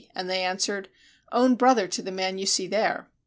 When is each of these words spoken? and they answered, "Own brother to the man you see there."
and 0.15 0.27
they 0.27 0.41
answered, 0.41 0.89
"Own 1.31 1.53
brother 1.53 1.87
to 1.87 2.01
the 2.01 2.11
man 2.11 2.39
you 2.39 2.47
see 2.47 2.65
there." 2.65 3.07